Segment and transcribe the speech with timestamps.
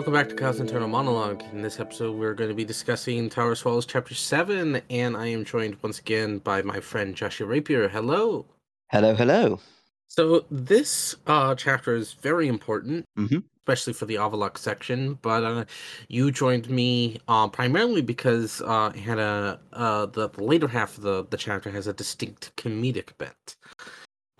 [0.00, 1.42] Welcome back to Chaos Internal Monologue.
[1.52, 5.44] In this episode, we're going to be discussing Tower Swallows Chapter 7, and I am
[5.44, 7.86] joined once again by my friend Joshua Rapier.
[7.86, 8.46] Hello.
[8.90, 9.60] Hello, hello.
[10.08, 13.44] So, this uh, chapter is very important, Mhm.
[13.58, 15.64] especially for the Avallac'h section, but uh,
[16.08, 20.96] you joined me uh, primarily because uh, it had a, uh, the, the later half
[20.96, 23.56] of the, the chapter has a distinct comedic bent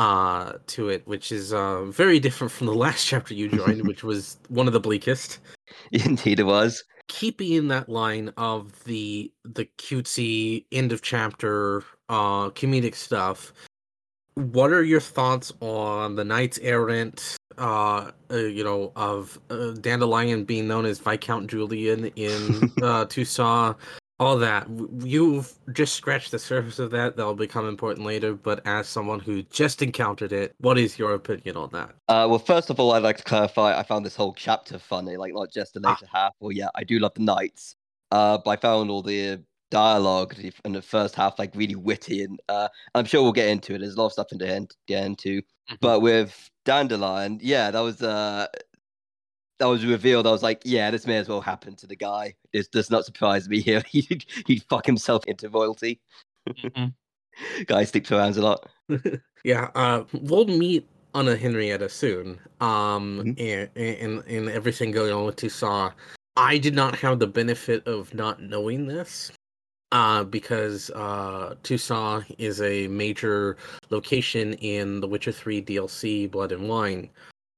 [0.00, 4.02] uh, to it, which is uh, very different from the last chapter you joined, which
[4.02, 5.38] was one of the bleakest.
[5.92, 6.82] Indeed, it was.
[7.08, 13.52] keeping in that line of the the cutesy end of chapter uh comedic stuff
[14.34, 20.44] what are your thoughts on the knights errant uh, uh you know of uh, dandelion
[20.44, 23.76] being known as viscount julian in uh Toussaint
[24.20, 24.68] all that
[25.02, 29.42] you've just scratched the surface of that that'll become important later but as someone who
[29.44, 33.02] just encountered it what is your opinion on that Uh, well, first of all, I'd
[33.02, 35.90] like to clarify I found this whole chapter funny, like not just the Ah.
[35.90, 36.32] later half.
[36.40, 37.76] Well, yeah, I do love the knights,
[38.10, 42.38] uh, but I found all the dialogue in the first half like really witty, and
[42.48, 43.78] uh, I'm sure we'll get into it.
[43.78, 45.78] There's a lot of stuff to get into, Mhm.
[45.80, 48.46] but with Dandelion, yeah, that was uh,
[49.60, 50.26] that was revealed.
[50.26, 52.34] I was like, yeah, this may as well happen to the guy.
[52.52, 53.82] This does not surprise me here.
[53.88, 56.00] he'd, he'd fuck himself into royalty.
[57.66, 58.68] Guy sleeps around a lot.
[59.44, 62.38] yeah, uh, we'll meet Anna Henrietta soon.
[62.60, 63.38] Um, Mhm.
[63.38, 65.92] and, and and everything going on with Toussaint.
[66.36, 69.30] I did not have the benefit of not knowing this,
[69.92, 73.56] uh, because uh, Toussaint is a major
[73.90, 77.10] location in The Witcher Three DLC, Blood and Wine.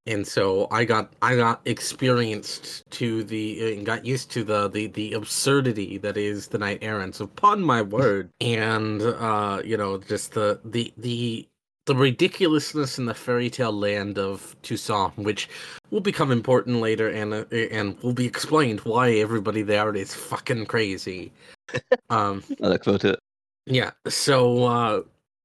[0.06, 4.88] And so I got I got experienced to the and got used to the the
[4.88, 10.32] the absurdity that is the Knight Errants upon my word, and uh, you know just
[10.32, 11.46] the the the
[11.86, 15.48] the ridiculousness in the fairy tale land of Toussaint, which
[15.90, 20.66] will become important later, and uh, and will be explained why everybody there is fucking
[20.66, 21.30] crazy.
[22.10, 23.20] um, I look forward to it.
[23.66, 23.92] yeah.
[24.08, 25.02] So uh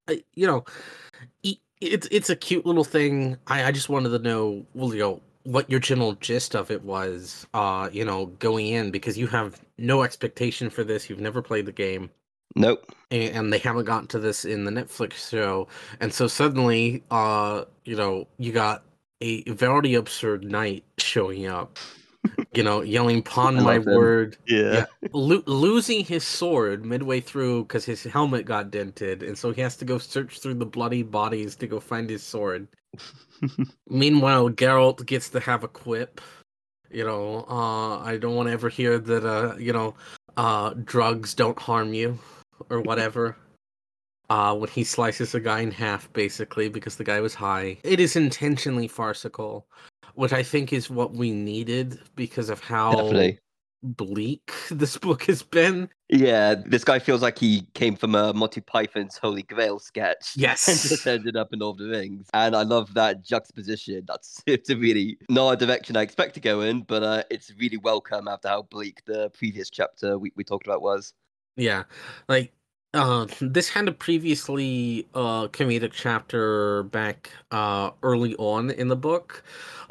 [0.10, 0.66] I- you know,
[1.82, 3.38] it's it's a cute little thing.
[3.48, 6.84] I I just wanted to know, well, you know, what your general gist of it
[6.84, 7.46] was.
[7.54, 11.10] Uh, you know, going in because you have no expectation for this.
[11.10, 12.10] You've never played the game,
[12.56, 12.92] Nope.
[13.12, 15.68] and, and they haven't gotten to this in the Netflix show,
[16.00, 18.84] and so suddenly, uh, you know, you got
[19.22, 21.78] a very absurd knight showing up.
[22.58, 23.94] You know, yelling "Pon I my love him.
[23.94, 24.86] word!" Yeah.
[25.14, 29.78] lo- losing his sword midway through because his helmet got dented, and so he has
[29.78, 32.68] to go search through the bloody bodies to go find his sword.
[33.88, 36.20] Meanwhile, Geralt gets to have a quip.
[36.90, 39.24] You know, uh, I don't want to ever hear that.
[39.24, 39.94] Uh, you know,
[40.36, 42.18] uh, drugs don't harm you,
[42.72, 43.38] or whatever.
[44.30, 47.78] Uh, when he slices a guy in half, basically because the guy was high.
[47.86, 49.66] It is intentionally farcical,
[50.18, 53.40] which I think is what we needed because of how Definitely.
[53.84, 55.90] bleak this book has been.
[56.10, 60.34] Yeah, this guy feels like he came from a Monty Python's Holy Grail sketch.
[60.36, 60.68] Yes.
[60.68, 62.30] And just ended up in of the Rings.
[62.34, 64.06] And I love that juxtaposition.
[64.08, 67.54] That's it's a really not a direction I expect to go in, but uh, it's
[67.60, 71.14] really welcome after how bleak the previous chapter we, we talked about was.
[71.56, 71.84] Yeah.
[72.28, 72.54] Like
[72.96, 79.44] uh this had a previously uh comedic chapter back uh early on in the book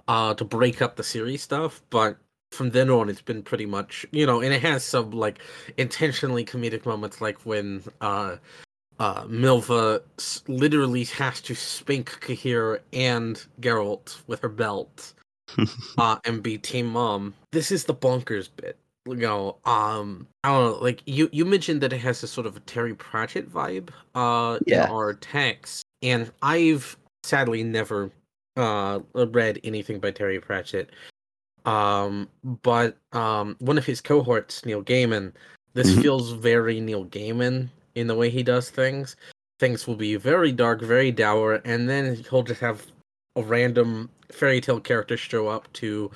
[0.09, 2.17] uh to break up the series stuff, but
[2.53, 5.39] from then on it's been pretty much you know, and it has some like
[5.77, 8.37] intentionally comedic moments like when uh
[8.99, 15.13] uh Milva s- literally has to spank Cahir and Geralt with her belt
[15.99, 17.35] uh and be team mom.
[17.53, 18.79] This is the bonkers bit.
[19.09, 22.47] You know, um I don't know, like you you mentioned that it has a sort
[22.47, 24.85] of a Terry Pratchett vibe uh Yeah.
[24.85, 25.83] in our text.
[26.03, 28.11] And I've sadly never
[28.57, 30.91] uh read anything by Terry Pratchett.
[31.65, 32.29] Um
[32.63, 35.33] but um one of his cohorts, Neil Gaiman,
[35.75, 36.03] this Mhm.
[36.03, 39.17] feels very Neil Gaiman in the way he does things.
[39.59, 42.87] Things will be very dark, very dour, and then he'll just have
[43.37, 46.11] a random fairy tale character show up to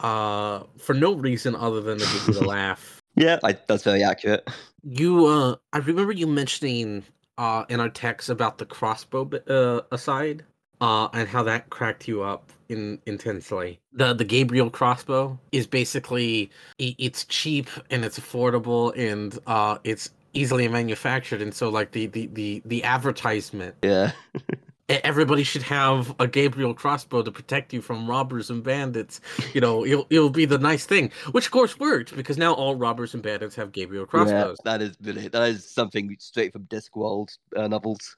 [0.00, 3.00] uh for no reason other than to give you the laugh.
[3.16, 4.48] Yeah, I, that's very accurate.
[4.82, 7.04] You uh I remember you mentioning
[7.38, 10.44] uh in our text about the crossbow uh aside
[10.80, 13.80] uh and how that cracked you up in intensely.
[13.92, 20.66] The the Gabriel crossbow is basically it's cheap and it's affordable and uh it's easily
[20.66, 24.12] manufactured and so like the the the, the advertisement Yeah.
[24.88, 29.20] everybody should have a Gabriel crossbow to protect you from robbers and bandits.
[29.54, 32.74] You know, it'll it'll be the nice thing, which of course worked because now all
[32.76, 34.58] robbers and bandits have Gabriel crossbows.
[34.64, 35.32] Yeah, that is brilliant.
[35.32, 38.16] That is something straight from Discworld uh, novels.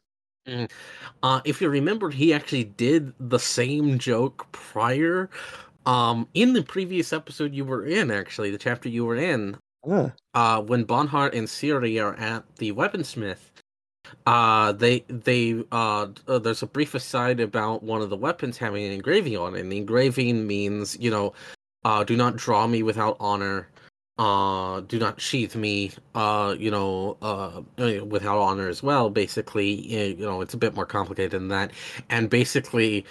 [1.22, 5.30] Uh, if you remember, he actually did the same joke prior
[5.86, 9.56] Um, in the previous episode you were in, actually, the chapter you were in,
[10.34, 13.38] uh, when Bonhart and Ciri are at the weaponsmith,
[14.26, 18.84] uh, they they uh, uh, there's a brief aside about one of the weapons having
[18.84, 19.60] an engraving on it.
[19.60, 21.34] And the engraving means, you know,
[21.84, 23.68] uh, do not draw me without honor.
[24.18, 25.90] Uh, do not sheath me.
[26.14, 27.60] Uh, you know, uh,
[28.04, 29.10] without honor as well.
[29.10, 31.72] Basically, you know, it's a bit more complicated than that.
[32.08, 33.04] And basically,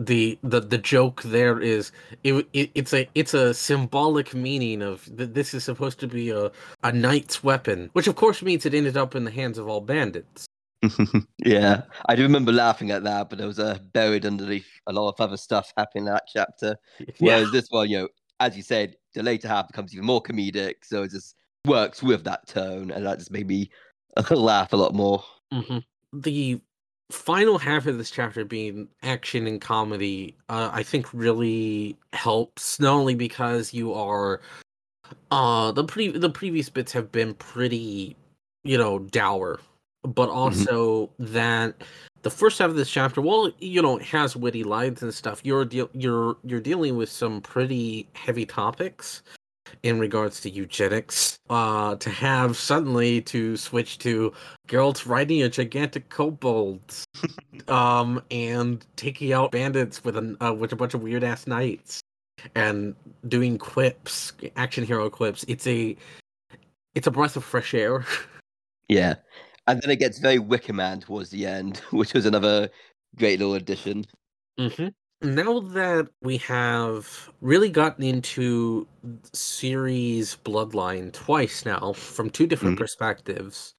[0.00, 1.92] the the the joke there is
[2.24, 6.30] it, it it's a it's a symbolic meaning of that this is supposed to be
[6.30, 6.50] a
[6.82, 9.80] a knight's weapon, which of course means it ended up in the hands of all
[9.80, 10.46] bandits.
[11.44, 15.10] yeah, I do remember laughing at that, but there was uh, buried underneath a lot
[15.10, 16.76] of other stuff happening in that chapter.
[17.18, 17.50] Whereas yeah.
[17.52, 18.08] this one, you know,
[18.40, 22.24] as you said, the later half becomes even more comedic, so it just works with
[22.24, 23.70] that tone, and that just made me
[24.30, 25.22] laugh a lot more.
[25.52, 25.78] Mm-hmm.
[26.18, 26.60] The
[27.10, 32.94] final half of this chapter being action and comedy, uh, I think really helps not
[32.94, 34.40] only because you are
[35.32, 38.16] uh the pre the previous bits have been pretty
[38.62, 39.58] you know dour
[40.04, 40.38] but mm-hmm.
[40.38, 41.32] also mm-hmm.
[41.34, 41.82] that
[42.22, 45.40] the first half of this chapter well you know it has witty lines and stuff.
[45.44, 49.22] You're de- you're you're dealing with some pretty heavy topics
[49.82, 51.38] in regards to eugenics.
[51.48, 54.32] Uh to have suddenly to switch to
[54.68, 56.80] Geralt riding a gigantic kobold
[57.68, 62.00] um and taking out bandits with a uh, with a bunch of weird ass knights
[62.54, 62.94] and
[63.28, 65.44] doing quips action hero quips.
[65.48, 65.96] It's a
[66.94, 68.04] it's a breath of fresh air.
[68.88, 69.14] Yeah
[69.66, 72.68] and then it gets very wicker man towards the end which was another
[73.16, 74.04] great little addition
[74.58, 74.88] mm-hmm
[75.22, 78.86] now that we have really gotten into
[79.32, 82.82] Ciri's bloodline twice now from two different mm-hmm.
[82.82, 83.74] perspectives,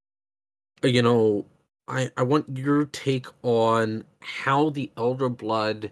[0.84, 1.44] you know,
[1.88, 5.90] I, I want your take on how the Elder Blood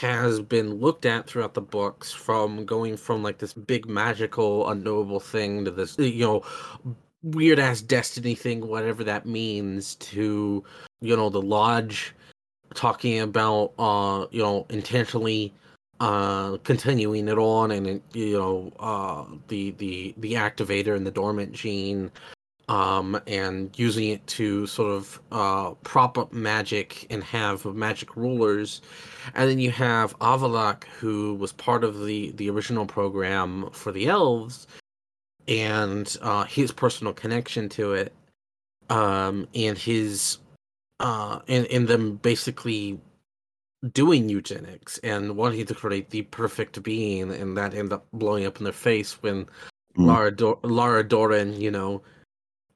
[0.00, 5.18] has been looked at throughout the books from going from like this big magical unknowable
[5.18, 6.42] thing to this you know
[7.22, 10.62] weird ass destiny thing whatever that means to
[11.00, 12.14] you know the lodge
[12.74, 15.52] talking about uh you know intentionally
[16.00, 21.52] uh continuing it on and you know uh the the the activator and the dormant
[21.52, 22.10] gene
[22.68, 28.82] um and using it to sort of uh prop up magic and have magic rulers.
[29.34, 34.06] And then you have Avallac'h who was part of the the original program for the
[34.06, 34.66] elves
[35.48, 38.12] and uh his personal connection to it
[38.90, 40.38] um and his
[41.00, 43.00] uh, and, and them basically
[43.92, 48.58] doing eugenics and wanting to create the perfect being, and that ended up blowing up
[48.58, 49.48] in their face when mm.
[49.96, 52.02] Lara Dor- Lara Dorren, you know,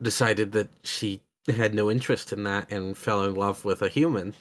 [0.00, 4.34] decided that she had no interest in that and fell in love with a human.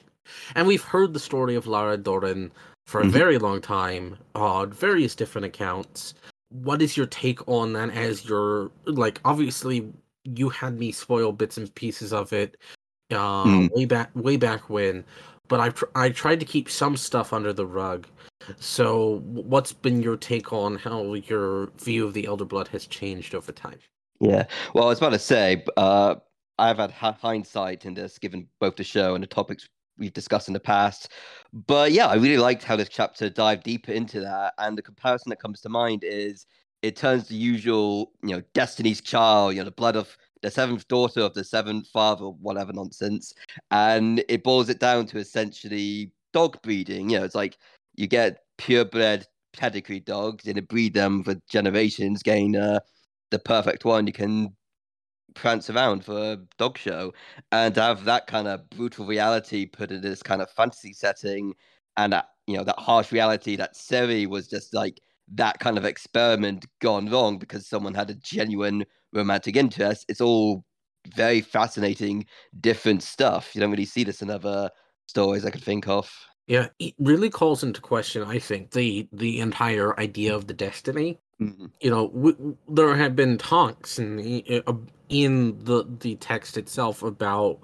[0.54, 2.50] And we've heard the story of Lara Dorren
[2.86, 3.12] for a mm-hmm.
[3.12, 6.14] very long time on various different accounts.
[6.52, 9.92] What is your take on that as your like obviously
[10.24, 12.56] you had me spoil bits and pieces of it
[13.10, 13.70] uh, mm.
[13.72, 15.04] way back way back when.
[15.48, 18.06] But I tr- I tried to keep some stuff under the rug.
[18.58, 23.34] So, what's been your take on how your view of the Elder Blood has changed
[23.34, 23.78] over time?
[24.20, 26.16] Yeah, well, I was about to say, uh,
[26.58, 29.68] I've had hindsight in this, given both the show and the topics
[29.98, 31.10] we've discussed in the past.
[31.52, 34.54] But yeah, I really liked how this chapter dived deeper into that.
[34.58, 36.46] And the comparison that comes to mind is
[36.82, 40.88] it turns the usual, you know, Destiny's Child, you know, the blood of the seventh
[40.88, 43.32] daughter of the seventh father, whatever nonsense.
[43.70, 47.10] And it boils it down to essentially dog breeding.
[47.10, 47.58] You know, it's like
[47.94, 52.80] you get purebred pedigree dogs and breed them for generations, gain uh,
[53.30, 54.54] the perfect one you can
[55.34, 57.12] prance around for a dog show.
[57.50, 61.54] And have that kind of brutal reality put in this kind of fantasy setting
[61.96, 65.00] and that, you know, that harsh reality that Ciri was just like
[65.34, 70.04] that kind of experiment gone wrong because someone had a genuine romantic interest.
[70.08, 70.64] It's all
[71.14, 72.26] very fascinating,
[72.60, 73.54] different stuff.
[73.54, 74.70] You don't really see this in other
[75.06, 76.10] stories I can think of.
[76.46, 81.20] Yeah, it really calls into question, I think, the the entire idea of the destiny.
[81.48, 81.66] Mm-hmm.
[81.80, 84.72] You know, w- there have been talks in the, uh,
[85.08, 87.58] in the the text itself about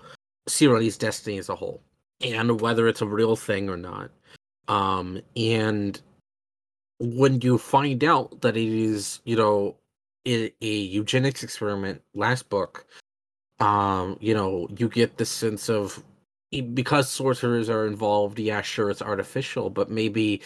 [0.49, 1.81] Ciri's destiny as a whole
[2.21, 4.11] and whether it's a real thing or not.
[4.67, 6.01] Um, and
[6.99, 9.77] when you find out that it is, you know,
[10.27, 12.87] a, a eugenics experiment last book,
[13.61, 16.03] um, you know, you get the sense of
[16.75, 20.41] because sorcerers are involved, yeah, sure, it's artificial, but maybe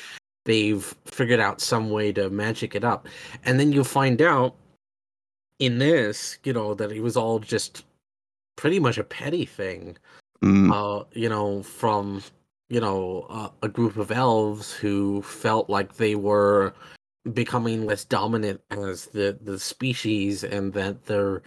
[0.45, 3.09] they've figured out some way to magic it up.
[3.45, 4.57] And then you find out
[5.59, 7.85] in this, you know, that it was all just
[8.57, 9.97] pretty much a petty thing.
[10.43, 10.73] Mm.
[10.73, 12.23] Uh, you know, from
[12.73, 16.73] you know uh, a group of elves who felt like they were
[17.35, 21.43] becoming less dominant as the the species and that they're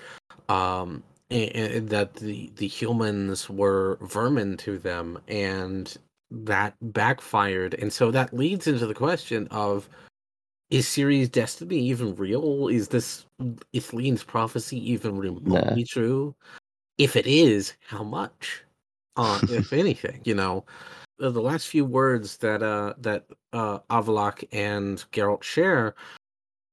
[0.49, 5.97] um and, and that the the humans were vermin to them and
[6.31, 9.87] that backfired and so that leads into the question of
[10.69, 12.67] is Ciri's destiny even real?
[12.67, 13.25] Is this
[13.73, 15.85] Ithlinne's prophecy even remotely nah.
[15.87, 16.35] true?
[16.97, 18.63] If it is, how much?
[19.15, 20.65] Uh, if anything, you know,
[21.19, 25.95] the, the last few words that uh that uh Avallac'h and Geralt share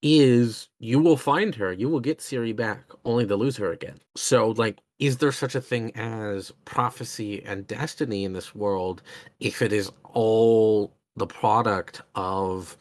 [0.03, 4.01] is you will find her, you will get Ciri back, only to lose her again.
[4.17, 9.03] So like is there such a thing as prophecy and destiny in this world
[9.41, 12.77] if it is all the product of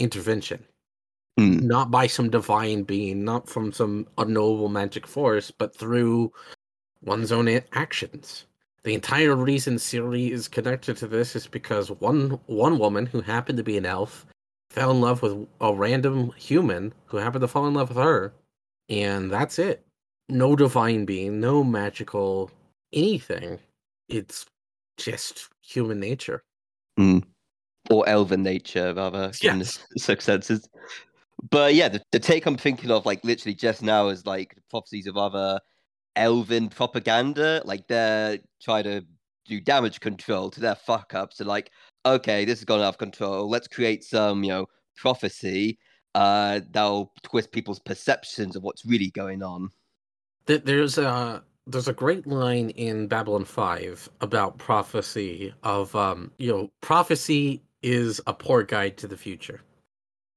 [0.00, 0.64] intervention?
[1.38, 1.62] Mm.
[1.62, 6.32] Not by some divine being, not from some unknowable magic force, but through
[7.02, 8.46] one's own actions.
[8.82, 13.58] The entire reason Ciri is connected to this is because one one woman who happened
[13.58, 14.26] to be an elf
[14.70, 18.32] fell in love with a random human who happened to fall in love with her,
[18.88, 19.84] and that's it.
[20.28, 22.50] No divine being, no magical
[22.92, 23.58] anything.
[24.08, 24.46] It's
[24.96, 26.44] just human nature.
[26.98, 27.24] Mm.
[27.90, 29.80] Or elven nature, rather, yes.
[29.92, 30.68] in such senses.
[31.50, 35.06] But yeah, the, the take I'm thinking of, like literally just now, is like prophecies
[35.06, 35.58] of other
[36.14, 37.62] elven propaganda.
[37.64, 39.04] Like they're trying to
[39.46, 41.40] do damage control to their fuck ups.
[41.40, 41.70] And like,
[42.06, 43.48] okay, this has gone out of control.
[43.48, 44.66] Let's create some, you know,
[44.96, 45.78] prophecy
[46.14, 49.70] uh, that'll twist people's perceptions of what's really going on.
[50.46, 56.70] There's a there's a great line in Babylon 5 about prophecy of um you know
[56.80, 59.60] prophecy is a poor guide to the future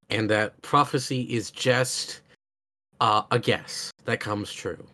[0.10, 2.22] and that prophecy is just
[3.02, 4.86] uh, a guess that comes true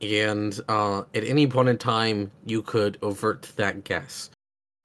[0.00, 4.30] and uh, at any point in time you could avert that guess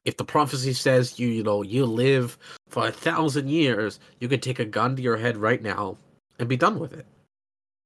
[0.05, 4.41] if the prophecy says you you know you live for a thousand years you could
[4.41, 5.97] take a gun to your head right now
[6.39, 7.05] and be done with it.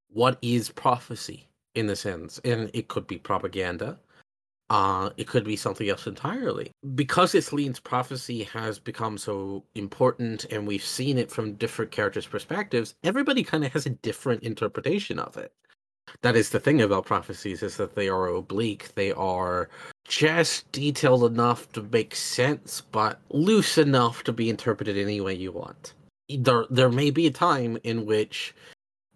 [0.10, 2.40] What is prophecy in the sense?
[2.46, 4.00] And it could be propaganda.
[4.70, 6.72] Uh it could be something else entirely.
[6.96, 12.96] Because Ithlinne's prophecy has become so important and we've seen it from different characters perspectives
[13.04, 15.54] everybody kind of has a different interpretation of it
[16.22, 18.94] that is the thing about prophecies is that they are oblique.
[18.96, 19.70] They are
[20.08, 25.52] just detailed enough to make sense but loose enough to be interpreted any way you
[25.52, 25.94] want.
[26.30, 28.56] There there may be a time in which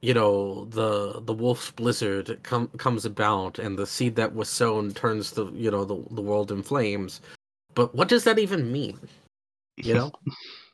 [0.02, 4.94] you know the the wolf's blizzard com- comes about and the seed that was sown
[4.94, 7.22] turns the you know the, the world in flames.
[7.76, 9.00] But what does that even mean?
[9.78, 10.12] You know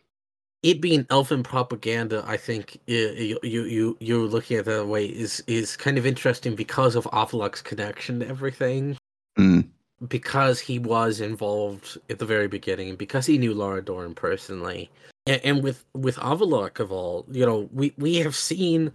[0.66, 5.44] it being elfin propaganda, I think you you you you're looking at that way is
[5.46, 8.98] is kind of interesting because of Avallac'h's connection to everything.
[9.38, 9.68] Mm.
[10.08, 14.90] Because he was involved at the very beginning, because he knew Lara Dorren personally,
[15.28, 18.92] and, and with with Avallac'h of all, you know, we we have seen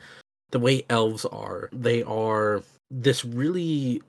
[0.50, 1.70] the way elves are.
[1.72, 4.02] They are this really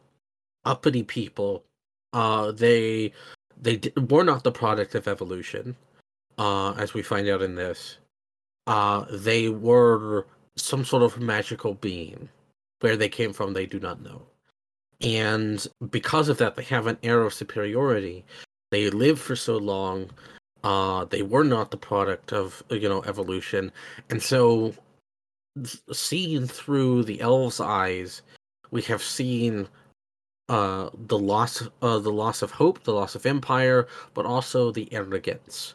[0.65, 1.63] uppity people.
[2.11, 3.13] Uh, they
[3.61, 5.75] they were not the product of evolution
[6.37, 7.97] uh, as we find out in this,
[8.67, 12.29] uh, they were some sort of magical being.
[12.79, 14.23] Where they came from, they do not know.
[15.01, 18.25] And because of that, they have an air of superiority.
[18.71, 20.09] They lived for so long.
[20.63, 23.71] Uh, they were not the product of you know evolution,
[24.09, 24.73] and so
[25.91, 28.21] seen through the elves' eyes,
[28.69, 29.67] we have seen
[30.49, 34.91] uh, the loss, uh, the loss of hope, the loss of empire, but also the
[34.93, 35.73] arrogance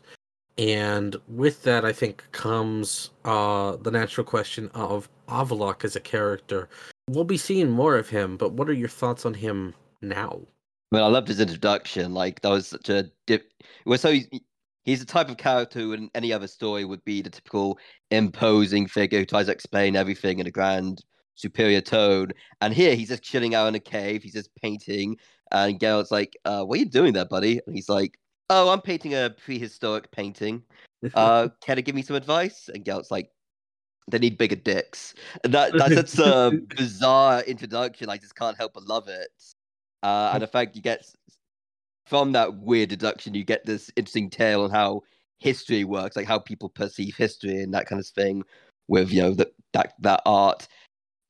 [0.59, 6.69] and with that, I think comes uh, the natural question of Avallac'h as a character.
[7.09, 10.41] We'll be seeing more of him, but what are your thoughts on him now?
[10.93, 12.15] Well, I loved his introduction.
[12.15, 13.53] Like that was such a dip.
[13.85, 14.29] Well, so he's,
[14.85, 17.79] he's the type of character who, in any other story, would be the typical
[18.11, 22.31] imposing figure who tries to explain everything in a grand, superior tone.
[22.61, 24.23] And here, he's just chilling out in a cave.
[24.23, 25.17] He's just painting,
[25.53, 28.19] and Geralt's like, uh, "What are you doing there, buddy?" And he's like,
[28.51, 30.63] oh, I'm painting a prehistoric painting.
[31.15, 32.69] Uh, can I give me some advice?
[32.73, 33.31] And Geralt's like,
[34.09, 35.15] they need bigger dicks.
[35.45, 38.09] And that that's such a bizarre introduction.
[38.09, 39.29] I just can't help but love it.
[40.03, 41.05] Uh, and the fact you get
[42.07, 45.03] from that weird deduction, you get this interesting tale on how
[45.39, 48.45] history works, like how people perceive history and that kind of thing.
[48.89, 50.69] With you know that that that art,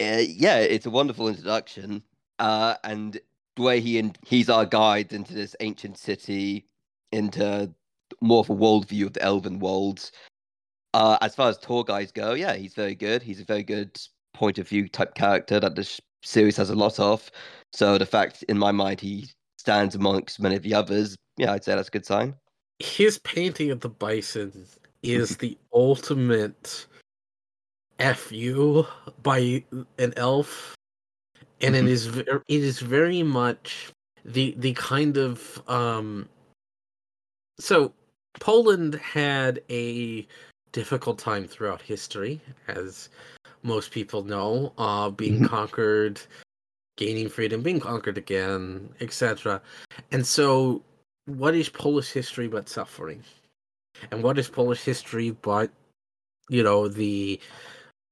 [0.03, 2.03] uh, yeah, it's a wonderful introduction.
[2.39, 3.19] Uh, and
[3.57, 6.67] the way he and he's our guide into this ancient city
[7.13, 7.73] into
[8.21, 10.13] more of a world view of the Elven worlds.
[10.95, 13.23] Uh, as far as tour guys go, yeah, he's very good.
[13.23, 13.99] He's a very good
[14.35, 17.31] point of view type character that this series has a lot of.
[17.73, 21.65] So the fact, in my mind, he stands amongst many of the others, yeah, I'd
[21.65, 22.35] say that's a good sign.
[22.79, 24.67] His painting of the bison
[25.03, 26.87] is the ultimate
[28.15, 28.87] fu
[29.23, 29.65] by
[29.99, 30.75] an elf,
[31.61, 31.89] and it Mhm.
[31.89, 33.93] is it is very much
[34.25, 36.29] the the kind of um.
[37.59, 37.93] So
[38.41, 40.27] Poland had a
[40.73, 43.09] difficult time throughout history, as
[43.63, 45.49] most people know, uh, being Mhm.
[45.49, 46.21] conquered,
[46.97, 49.63] gaining freedom, being conquered again, etc.
[50.13, 50.83] And so,
[51.27, 53.25] what is Polish history but suffering?
[54.11, 55.71] And what is Polish history but,
[56.49, 57.41] you know, the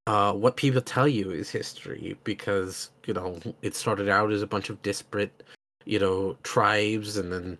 [0.06, 4.46] uh, what people tell you is history because you know it started out as a
[4.46, 5.44] bunch of disparate,
[5.86, 7.58] you know, tribes, and then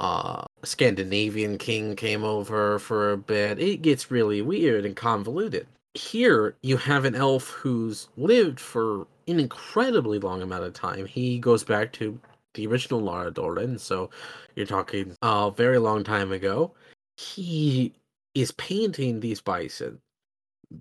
[0.00, 3.58] uh, Scandinavian king came over for a bit.
[3.58, 5.66] It gets really weird and convoluted.
[5.94, 11.06] Here, you have an elf who's lived for an incredibly long amount of time.
[11.06, 12.18] He goes back to
[12.54, 14.10] the original Lara Dorren, so
[14.54, 16.72] you're talking a very long time ago.
[17.16, 17.92] He
[18.34, 20.00] is painting these bison,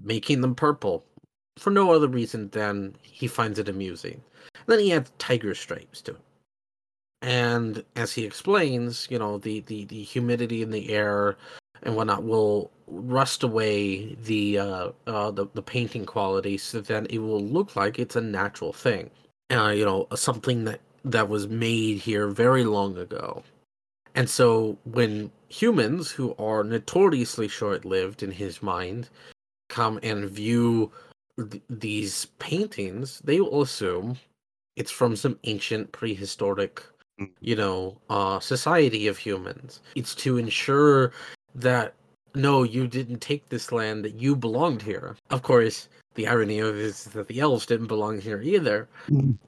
[0.03, 1.03] making them purple
[1.57, 4.21] for no other reason than he finds it amusing.
[4.67, 6.21] then he adds tiger stripes to it.
[7.21, 11.35] And as he explains, you know, the, the, the humidity in the air
[11.83, 17.19] and whatnot will rust away the uh, uh the, the painting quality so that it
[17.19, 19.09] will look like it's a natural thing.
[19.51, 23.43] Uh, you know, something that that was made here very long ago.
[24.15, 29.09] And so when humans who are notoriously short-lived in his mind
[29.69, 30.91] come and view
[31.37, 34.17] th- these paintings, they will assume
[34.75, 36.83] it's from some ancient prehistoric.
[37.39, 39.81] You know uh society of humans.
[39.95, 41.11] It's to ensure
[41.55, 41.93] that
[42.35, 45.15] no you didn't take this land that you belonged here.
[45.29, 48.87] Of course the irony of it is that the elves didn't belong here either.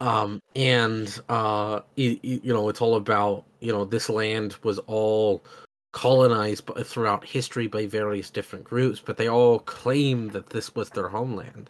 [0.02, 5.44] Um and uh you, you know it's all about you know this land was all
[5.92, 11.10] colonized throughout history by various different groups but they all claim that this was their
[11.10, 11.70] homeland.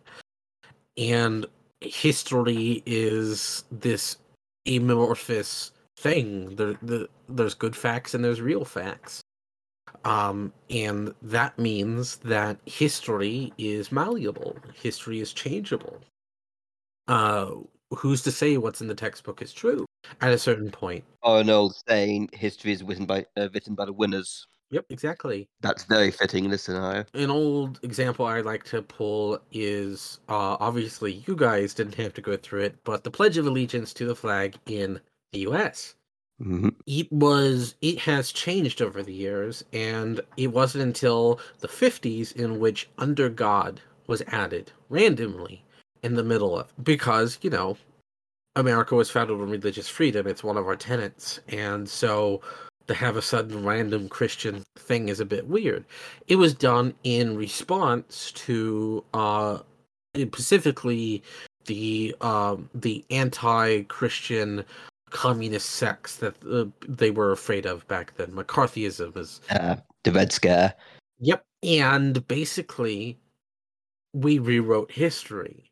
[0.98, 1.46] And
[1.82, 4.18] history is this
[4.68, 6.56] amorphous thing.
[6.56, 9.22] There the, there's good facts and there's real facts.
[10.06, 14.56] Um and that means that history is malleable.
[14.76, 16.00] History is changeable.
[17.08, 17.52] Uh
[17.92, 19.86] who's to say what's in the textbook is true?
[20.22, 21.04] At a certain point.
[21.24, 24.46] Or an old saying, history is written by uh, written by the winners.
[24.72, 25.48] yep exactly.
[25.62, 27.04] That's very fitting in this scenario.
[27.16, 32.22] an old example I like to pull is uh, obviously you guys didn't have to
[32.22, 35.00] go through it, but the Pledge of Allegiance to the flag in
[35.32, 35.96] the U.S.
[36.42, 36.74] Mhm.
[36.88, 42.60] It was it has changed over the years, and it wasn't until the 50s in
[42.60, 45.64] which "Under God" was added randomly
[46.02, 47.78] in the middle of because you know
[48.56, 52.42] America was founded on religious freedom; it's one of our tenets, and so
[52.88, 55.86] to have a sudden random Christian thing is a bit weird.
[56.28, 59.60] It was done in response to uh
[60.18, 61.22] specifically
[61.66, 64.66] the um the anti-Christian
[65.12, 68.32] communist sects that uh, they were afraid of back then.
[68.32, 70.74] McCarthyism is Uh, the Red Scare.
[71.20, 71.44] Yep.
[71.64, 73.20] And basically,
[74.14, 75.72] we rewrote history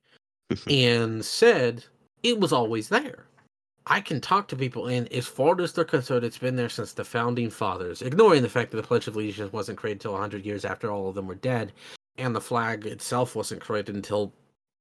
[0.69, 1.83] and said
[2.23, 3.25] it was always there.
[3.89, 6.91] I can talk to people, and as far as they're concerned, it's been there since
[6.91, 10.45] the founding fathers, ignoring the fact that the Pledge of Allegiance wasn't created until 100
[10.45, 11.71] years after all of them were dead,
[12.17, 14.33] and the flag itself wasn't created until,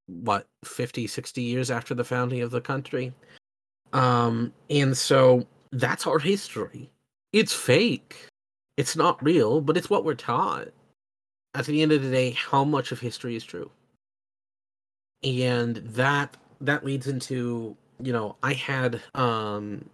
[0.07, 3.13] what, 50, 60 years after the founding of the country.
[3.93, 6.91] Um, and so that's our history.
[7.33, 8.27] It's fake.
[8.77, 10.69] It's not real, but it's what we're taught.
[11.55, 13.71] At the end of the day, how much of history is true?
[15.23, 19.85] And that that leads into, you know, I had um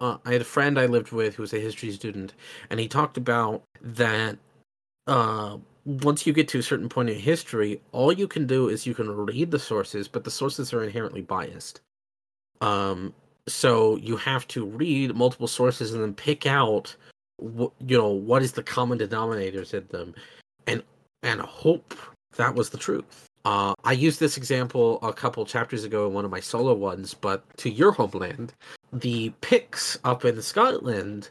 [0.00, 2.34] uh, I had a friend I lived with who was a history student,
[2.68, 4.36] and he talked about that
[5.06, 5.56] uh
[5.86, 8.94] once you get to a certain point in history, all you can do is you
[8.94, 11.80] can read the sources, but the sources are inherently biased.
[12.60, 13.14] Um,
[13.48, 16.94] so you have to read multiple sources and then pick out,
[17.38, 20.14] what you know, what is the common denominators in them,
[20.66, 20.82] and
[21.22, 21.94] and hope
[22.36, 23.26] that was the truth.
[23.44, 27.14] Uh, I used this example a couple chapters ago in one of my solo ones,
[27.14, 28.52] but to your homeland,
[28.92, 31.30] the Picts up in Scotland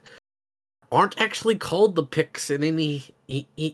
[0.91, 3.13] aren't actually called the Picts in any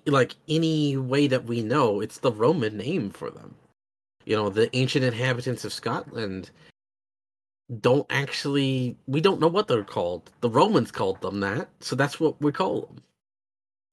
[0.08, 2.02] like any way that we know.
[2.02, 3.54] It's the Roman name for them.
[4.26, 6.50] You know, the ancient inhabitants of Scotland
[7.80, 10.30] don't actually we don't know what they're called.
[10.42, 13.04] The Romans called them that, so that's what we call them.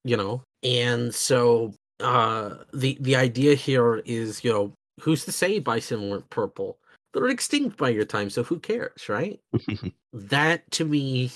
[0.04, 5.58] You know, and so uh the the idea here is you know who's to say
[5.58, 6.78] bison weren't purple?
[7.12, 9.40] They're extinct by your time, so who cares, right?
[10.12, 11.30] that to me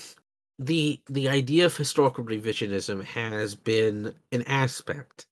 [0.59, 5.25] the the idea of historical revisionism has been an aspect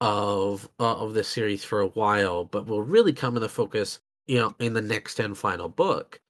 [0.00, 4.38] of uh, of the series for a while, but will really come into focus, you
[4.38, 6.20] know, in the next and final book,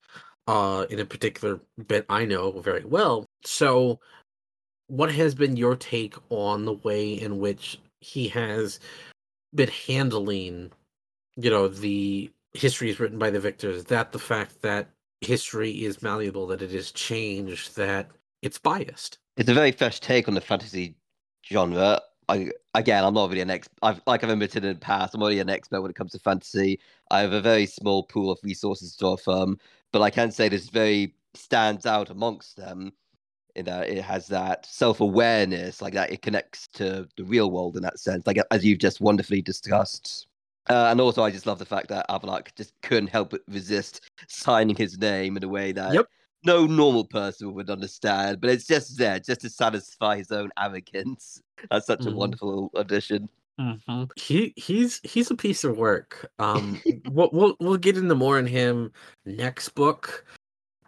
[0.47, 3.27] uh, in a particular bit I know very well.
[3.45, 4.01] So,
[4.89, 8.81] what has been your take on the way in which he has
[9.55, 10.73] been handling,
[11.37, 13.85] you know, the histories written by the victors?
[13.85, 18.11] That the fact that history is malleable, that it is changed, that
[18.43, 19.19] it's biased.
[19.37, 20.97] It's a very fresh take on the fantasy
[21.47, 22.01] genre.
[22.29, 23.79] I, again, I'm not really an expert.
[23.83, 26.19] I've, like I've admitted in the past, I'm already an expert when it comes to
[26.19, 26.81] fantasy.
[27.11, 29.59] I have a very small pool of resources to draw from,
[29.93, 32.93] but I can say this very stands out amongst them
[33.57, 37.83] in that it has that self-awareness, like that it connects to the real world in
[37.83, 40.27] that sense, like as you've just wonderfully discussed.
[40.71, 44.01] Uh, and also, I just love the fact that Avallac'h just couldn't help but resist
[44.29, 46.07] signing his name in a way that Yep.
[46.45, 48.41] no normal person would understand.
[48.41, 51.43] But it's just there, just to satisfy his own arrogance.
[51.71, 52.17] That's such a Mhm.
[52.17, 53.29] wonderful addition.
[54.17, 56.31] He he's he's a piece of work.
[56.39, 58.93] Um, we'll, we'll we'll get into more on him
[59.25, 60.25] next book.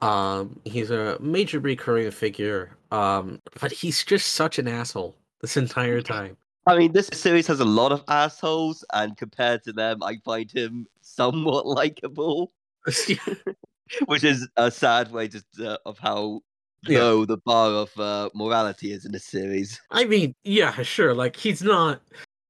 [0.02, 2.76] Um, he's a major recurring figure.
[2.90, 6.36] Um, but he's just such an asshole this entire time.
[6.66, 10.50] I mean, this series has a lot of assholes, and compared to them, I find
[10.50, 12.52] him somewhat likable,
[14.06, 16.40] which is a sad way just uh, of how
[16.86, 17.00] Yeah.
[17.00, 19.80] low the bar of uh, morality is in this series.
[19.90, 21.14] I mean, yeah, sure.
[21.14, 22.00] Like he's not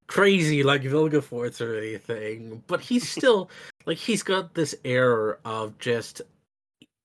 [0.06, 3.50] crazy like Vilgefortz or anything, but he's still
[3.86, 6.22] like he's got this air of just.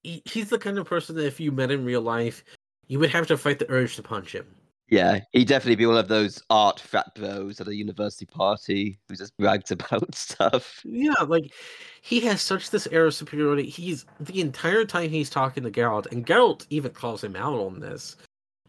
[0.03, 2.43] he- He's the kind of person that if you met in real life,
[2.87, 4.45] you would have to fight the urge to punch him.
[4.91, 9.15] Yeah, he'd definitely be one of those art frat bros at a university party who
[9.15, 10.81] just brags about stuff.
[10.83, 11.53] Yeah, like
[12.01, 13.69] he has such this air of superiority.
[13.69, 17.79] He's the entire time he's talking to Geralt, and Geralt even calls him out on
[17.79, 18.17] this.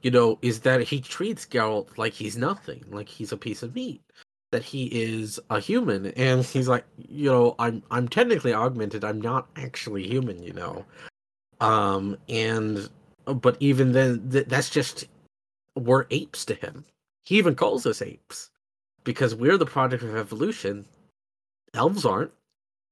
[0.02, 3.74] You know, is that he treats Geralt like he's nothing, like he's a piece of
[3.74, 4.02] meat,
[4.50, 9.04] that he is a human, and he's like, you know, I'm I'm technically augmented.
[9.04, 10.84] I'm not actually human, you know.
[11.60, 12.88] Um, and
[13.26, 15.06] but even then, th- that's just
[15.76, 16.84] we're apes to him.
[17.24, 18.50] He even calls us apes
[19.04, 20.86] because we're the product of evolution.
[21.74, 22.32] Elves aren't.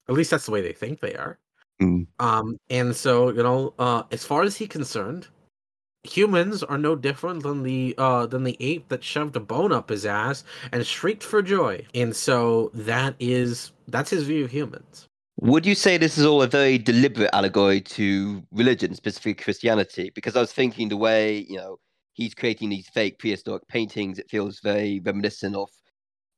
[0.08, 1.38] At least that's the way they think they are.
[1.80, 2.06] Mm.
[2.18, 5.28] Um, and so you know, uh, as far as he's concerned,
[6.08, 9.90] humans are no different than the uh than the ape that shoved a bone up
[9.90, 11.84] his ass and shrieked for joy.
[11.94, 15.06] And so that is that's his view of humans.
[15.40, 20.10] Would you say this is all a very deliberate allegory to religion, specifically Christianity?
[20.12, 21.78] Because I was thinking the way, you know,
[22.14, 25.70] he's creating these fake prehistoric paintings, it feels very reminiscent of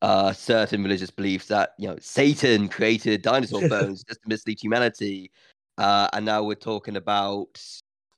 [0.03, 5.31] uh, certain religious beliefs that, you know, Satan created dinosaur bones just to mislead humanity.
[5.79, 7.59] Uh, and now we're talking about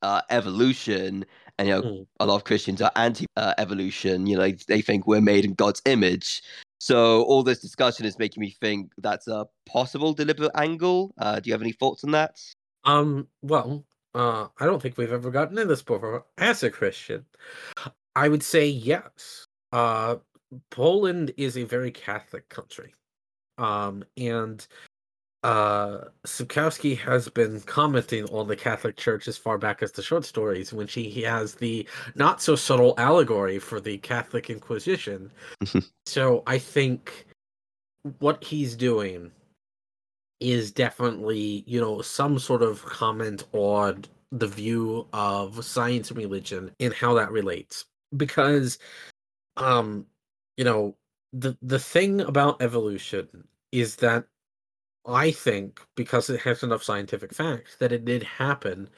[0.02, 1.24] uh, evolution,
[1.58, 2.06] and, you know, Mm.
[2.20, 4.26] a lot of Christians are anti uh, evolution.
[4.26, 6.42] You know, they think we're made in God's image.
[6.80, 11.14] So all this discussion is making me think that's a possible deliberate angle.
[11.18, 12.40] Uh, do you have any thoughts on that?
[12.84, 13.84] Um, well,
[14.14, 16.26] uh, I don't think we've ever gotten into this before.
[16.38, 17.24] As a Christian,
[18.16, 19.46] I would say yes.
[19.72, 20.16] Uh,
[20.70, 22.92] Poland is a very Catholic country.
[23.58, 24.66] Um, and
[25.42, 30.24] uh, Sapkowski has been commenting on the Catholic Church as far back as the short
[30.24, 35.32] stories, when she he has the not so subtle allegory for the Catholic Inquisition.
[36.06, 37.26] so I think
[38.18, 39.32] what he's doing
[40.40, 46.70] is definitely, you know, some sort of comment on the view of science and religion
[46.80, 47.84] and how that relates.
[48.16, 48.78] Because
[49.56, 50.06] um,
[50.56, 50.96] you know,
[51.32, 54.26] the the thing about evolution is that
[55.06, 58.88] I think because it has enough scientific facts that it did happen,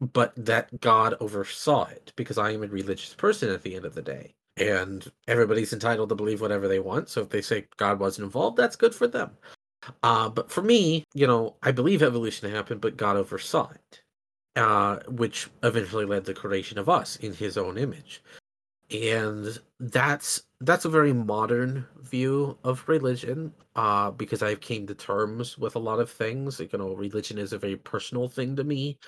[0.00, 3.94] but that God oversaw it because I am a religious person at the end of
[3.94, 4.34] the day.
[4.56, 7.08] And everybody's entitled to believe whatever they want.
[7.08, 9.30] So if they say God wasn't involved, that's good for them.
[10.02, 14.02] Uh, but for me, you know, I believe evolution happened, but God oversaw it,
[14.56, 18.22] uh, which eventually led to the creation of us in His own image.
[18.90, 25.58] And that's that's a very modern view of religion, uh, because I've came to terms
[25.58, 26.58] with a lot of things.
[26.58, 28.98] Like, you know, religion is a very personal thing to me,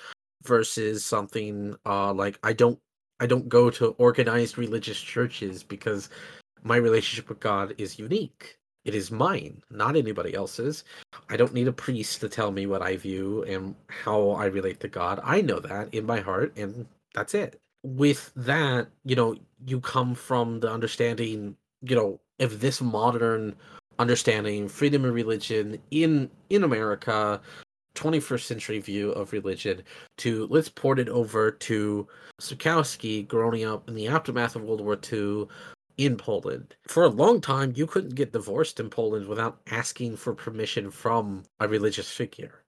[0.42, 2.78] versus something uh, like I don't
[3.20, 6.08] I don't go to organized religious churches because
[6.62, 8.58] my relationship with God is unique.
[8.84, 10.84] It is mine, not anybody else's.
[11.28, 14.80] I don't need a priest to tell me what I view and how I relate
[14.80, 15.20] to God.
[15.22, 17.60] I know that in my heart, and that's it.
[17.82, 23.54] With that, you know, you come from the understanding, you know, of this modern
[23.98, 27.40] understanding freedom of religion in in America
[27.94, 29.82] 21st century view of religion
[30.16, 32.08] to let's port it over to
[32.40, 35.46] Sapkowski growing up in the aftermath of World War II
[35.98, 36.74] in Poland.
[36.88, 41.44] For a long time, you couldn't get divorced in Poland without asking for permission from
[41.60, 42.64] a religious figure.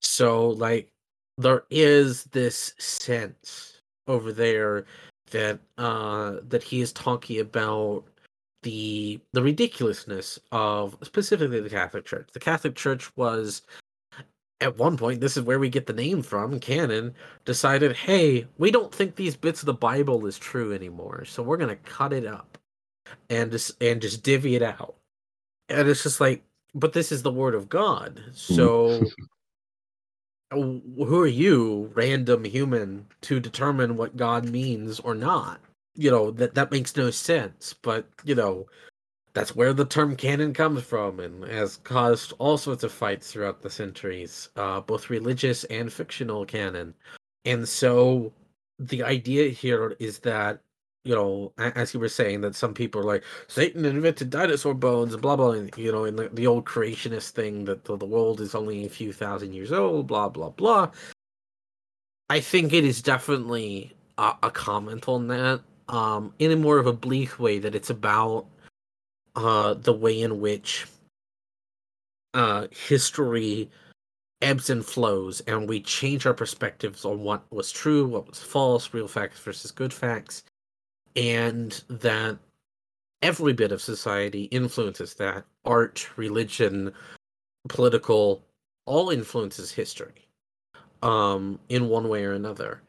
[0.00, 0.90] So, like,
[1.36, 3.73] there is this sense
[4.08, 4.84] over there
[5.30, 8.04] that uh that he is talking about
[8.62, 12.28] the the ridiculousness of specifically the Catholic Church.
[12.32, 13.62] The Catholic Church was
[14.60, 17.14] at one point, this is where we get the name from, canon,
[17.44, 21.58] decided, hey, we don't think these bits of the Bible is true anymore, so we're
[21.58, 22.58] gonna cut it up
[23.30, 24.96] and just and just divvy it out.
[25.68, 26.42] And it's just like,
[26.74, 28.22] but this is the word of God.
[28.32, 29.04] So
[30.54, 35.60] who are you, random human, to determine what God means or not?
[35.94, 37.74] You know, that that makes no sense.
[37.82, 38.66] But, you know,
[39.34, 43.62] that's where the term canon comes from and has caused all sorts of fights throughout
[43.62, 46.94] the centuries, uh, both religious and fictional canon.
[47.44, 48.32] And so
[48.78, 50.60] the idea here is that,
[51.04, 55.16] you know, as you were saying, that some people are like, Satan invented dinosaur bones,
[55.16, 58.40] blah, blah, and, you know, in the, the old creationist thing that the, the world
[58.40, 60.90] is only a few thousand years old, blah, blah, blah.
[62.30, 66.86] I think it is definitely a, a comment on that um, in a more of
[66.86, 68.46] a bleak way that it's about
[69.36, 70.86] uh, the way in which
[72.32, 73.70] uh, history
[74.42, 78.92] ebbs and flows, and we change our perspectives on what was true, what was false,
[78.92, 80.44] real facts versus good facts,
[81.16, 82.38] and that
[83.22, 86.92] every bit of society influences that art, religion,
[87.68, 88.44] political,
[88.86, 90.28] all influences history
[91.02, 92.82] um, in one way or another.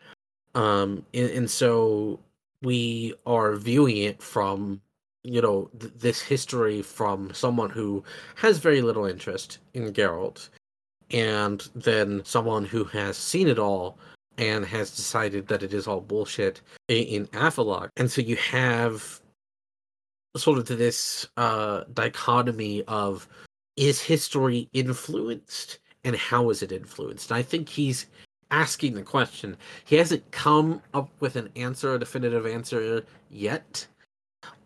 [0.55, 2.19] Um, and, and so
[2.61, 4.81] we are viewing it from
[5.23, 8.03] you know th- this history from someone who
[8.35, 10.49] has very little interest in Geralt,
[11.11, 13.97] and then someone who has seen it all
[14.37, 19.21] and has decided that it is all bullshit in, in And so you have
[20.35, 23.27] sort of this uh, dichotomy of
[23.77, 27.31] is history influenced and how is it influenced?
[27.31, 28.05] And I think he's
[28.51, 29.57] asking the question.
[29.85, 33.87] He hasn't come up with an answer, a definitive answer yet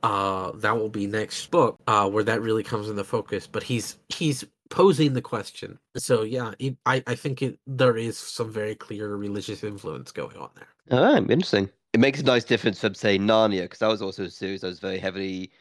[0.03, 3.97] uh that will be next book uh where that really comes into focus but he's
[4.10, 5.79] he's posing the question.
[5.97, 10.38] So yeah it, i i think it there is some very clear religious influence going
[10.38, 10.67] on there.
[10.91, 11.69] Oh interesting.
[11.93, 14.67] It makes a nice difference from say narnia because that was also a series that
[14.67, 15.51] was very heavily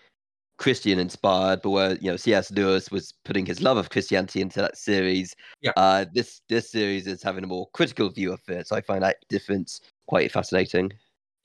[0.58, 4.60] christian inspired but where you know cs lewis was putting his love of christianity into
[4.60, 5.34] that series.
[5.60, 5.72] Yeah.
[5.76, 9.02] Uh this this series is having a more critical view of it so i find
[9.02, 10.92] that difference quite fascinating.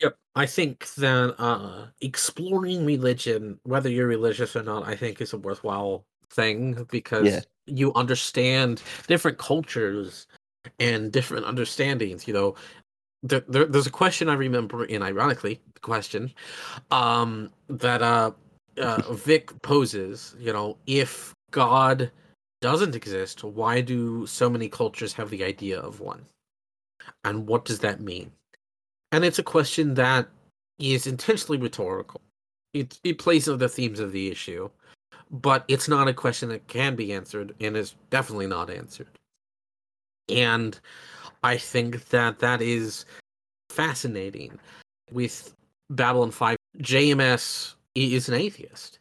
[0.02, 0.18] Yep.
[0.36, 5.38] I think that uh, exploring religion, whether you're religious or not, I think is a
[5.38, 7.42] worthwhile thing because Yeah.
[7.66, 10.28] You understand different cultures
[10.80, 12.28] and different understandings.
[12.28, 12.56] You know,
[13.22, 16.34] there, there, there's a question I remember, and ironically, the question
[16.92, 18.32] um, that uh,
[18.78, 20.36] uh, Vic poses.
[20.40, 22.12] You know, if God
[22.62, 26.26] doesn't exist, why do so many cultures have the idea of one?
[27.26, 28.32] And what does that mean?
[29.14, 30.28] and it's a question that
[30.80, 32.20] is intentionally rhetorical.
[32.74, 34.70] It it plays on the themes of the issue,
[35.34, 39.10] but it's not a question that can be answered, and is definitely not answered.
[40.30, 40.80] And
[41.44, 43.06] I think that that is
[43.70, 44.60] fascinating.
[45.12, 45.54] With
[45.90, 49.00] Babylon Five, JMS is an atheist,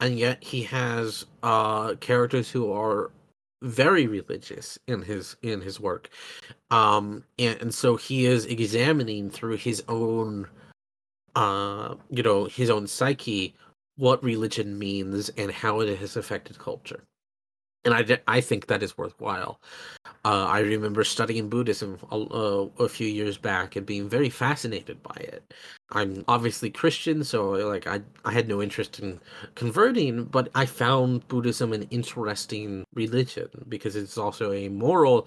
[0.00, 3.10] and yet he has uh, characters who are
[3.62, 6.10] very religious in his in his work
[6.72, 10.46] um and, and so he is examining through his own
[11.36, 13.54] uh you know his own psyche
[13.96, 17.04] what religion means and how it has affected culture
[17.84, 19.60] and I, I think that is worthwhile.
[20.24, 25.02] Uh, I remember studying Buddhism a, uh, a, few years back and being very fascinated
[25.02, 25.52] by it.
[25.90, 29.20] I'm obviously Christian, so like I I had no interest in
[29.56, 35.26] converting, but I found Buddhism an interesting religion because it's also a moral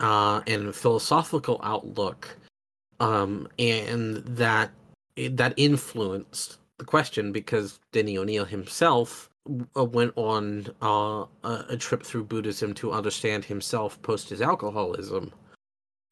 [0.00, 2.36] uh, and philosophical outlook,
[2.98, 4.72] um, and that
[5.16, 9.30] that influenced the question because Denny O'Neil himself
[9.76, 15.32] uh, went on uh, a trip through Buddhism to understand himself post his alcoholism,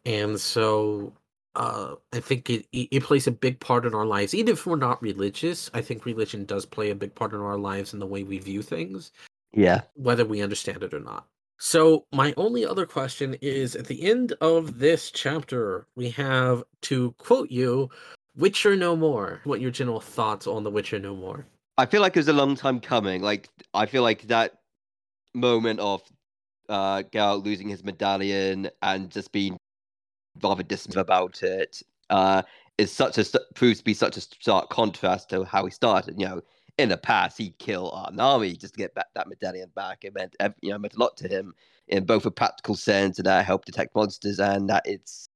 [0.05, 1.13] and so
[1.55, 4.35] uh, I think it it plays a big part in our lives.
[4.35, 7.59] Even if we're not religious, I think religion does play a big part in our
[7.59, 9.13] lives and the way we view things.
[9.53, 11.27] Yeah, whether we understand it or not.
[11.59, 17.13] So my only other question is: at the end of this chapter, we have to
[17.13, 17.91] quote you,
[18.37, 21.47] "Witcher no more." What your general thoughts on the Witcher no more?
[21.79, 23.23] I feel like it was a long time coming.
[23.23, 24.59] Like I feel like that
[25.35, 26.03] moment of
[26.69, 29.57] uh, Geralt losing his medallion and just being
[30.43, 32.43] rather dismissive about it uh,
[32.79, 36.19] is such a proves to be such a stark contrast to how he started.
[36.19, 36.43] You know,
[36.79, 40.05] in the past he'd kill an army just to get back that medallion back.
[40.05, 41.55] It meant you know meant a lot to him
[41.89, 45.29] in both a practical sense and that helped detect monsters, and that it's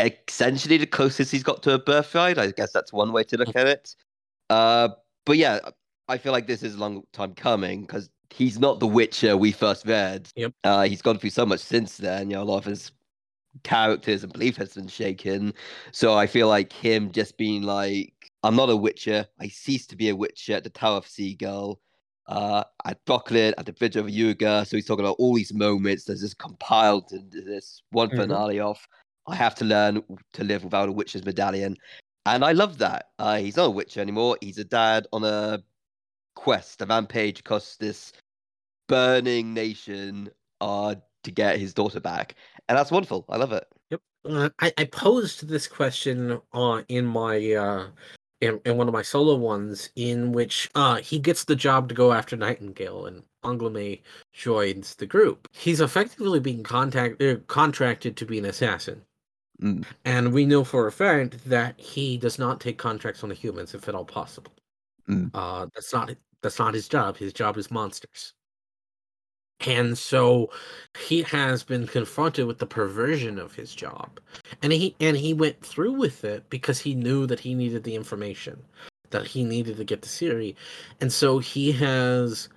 [0.00, 2.38] essentially the closest he's got to a birthright.
[2.38, 3.94] I guess that's one way to look at it.
[4.50, 4.88] Uh,
[5.24, 5.60] but yeah,
[6.08, 9.52] I feel like this is a long time coming because he's not the Witcher we
[9.52, 10.28] first read.
[10.36, 10.52] Yep.
[10.64, 12.30] Uh, he's gone through so much since then.
[12.30, 12.92] You know, a lot of his
[13.62, 15.54] characters and belief has been shaken.
[15.92, 19.26] So I feel like him just being like, I'm not a Witcher.
[19.40, 21.80] I ceased to be a Witcher at the Tower of Seagull.
[22.26, 24.66] Uh, at Brokilon, at the Bridge of Yaruga.
[24.66, 26.04] So he's talking about all these moments.
[26.04, 28.16] There's this compiled into this one mm-hmm.
[28.16, 28.78] finale of
[29.26, 30.02] I have to learn
[30.34, 31.76] to live without a Witcher's medallion.
[32.26, 33.10] And I love that.
[33.18, 34.38] Uh, he's not a Witcher anymore.
[34.40, 35.62] He's a dad on a
[36.34, 38.12] quest, a rampage across this
[38.88, 42.34] burning nation uh, to get his daughter back.
[42.68, 43.24] And that's wonderful.
[43.28, 43.64] I love it.
[43.90, 44.00] Yep.
[44.26, 47.86] Uh, I, I posed this question uh, in my uh,
[48.40, 51.94] in, in one of my solo ones in which uh, he gets the job to
[51.94, 54.00] go after Nightingale and Angoulême
[54.32, 55.48] joins the group.
[55.52, 59.02] He's effectively being contact, uh, contracted to be an assassin.
[59.62, 59.84] Mm.
[60.04, 63.74] And we know for a fact that he does not take contracts on the humans
[63.74, 64.52] if at all possible.
[65.08, 65.30] Mm.
[65.34, 66.10] Uh, that's not
[66.42, 67.16] that's not his job.
[67.16, 68.34] His job is monsters.
[69.66, 70.50] And so
[70.98, 74.20] he has been confronted with the perversion of his job.
[74.62, 77.94] And he and he went through with it because he knew that he needed the
[77.94, 78.62] information,
[79.10, 80.54] that he needed to get to Ciri.
[81.00, 82.48] And so he has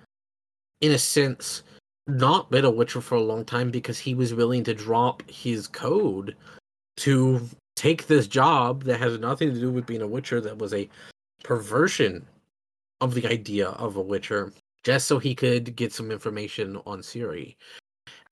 [0.80, 1.62] in a sense
[2.06, 5.66] not been a Witcher for a long time because he was willing to drop his
[5.66, 6.34] code
[6.98, 10.74] to take this job that has nothing to do with being a Witcher that was
[10.74, 10.88] a
[11.42, 12.26] perversion
[13.00, 14.52] of the idea of a Witcher
[14.84, 17.56] just so he could get some information on Ciri.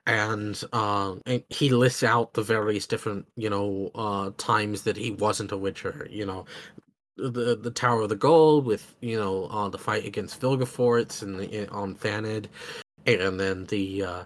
[0.07, 5.11] And, uh, and he lists out the various different, you know, uh, times that he
[5.13, 6.07] wasn't a Witcher.
[6.11, 6.47] You know,
[7.17, 11.41] the the Tower of the Gull with you know uh, the fight against Vilgefortz and
[11.41, 12.47] the, on Thanedd,
[13.07, 14.25] and then the uh,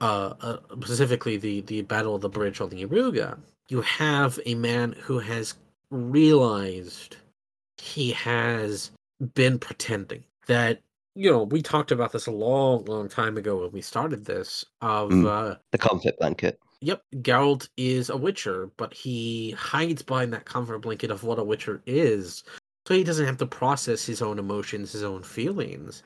[0.00, 3.38] uh, uh, specifically the the Battle of the Bridge on the Yaruga.
[3.68, 5.54] You have a man who has
[5.90, 7.16] realized
[7.78, 8.90] he has
[9.34, 10.80] been pretending that
[11.14, 14.64] you know, we talked about this a long, long time ago when we started this.
[14.80, 16.58] Of mm, uh, the comfort blanket.
[16.80, 21.44] Yep, Geralt is a Witcher, but he hides behind that comfort blanket of what a
[21.44, 22.42] Witcher is,
[22.86, 26.02] so he doesn't have to process his own emotions, his own feelings.